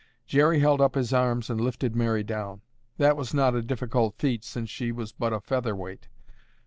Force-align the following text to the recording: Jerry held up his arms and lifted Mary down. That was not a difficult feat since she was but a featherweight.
Jerry 0.25 0.57
held 0.61 0.81
up 0.81 0.95
his 0.95 1.13
arms 1.13 1.47
and 1.47 1.61
lifted 1.61 1.95
Mary 1.95 2.23
down. 2.23 2.61
That 2.97 3.15
was 3.15 3.35
not 3.35 3.53
a 3.53 3.61
difficult 3.61 4.15
feat 4.17 4.43
since 4.43 4.67
she 4.71 4.91
was 4.91 5.11
but 5.11 5.31
a 5.31 5.39
featherweight. 5.39 6.07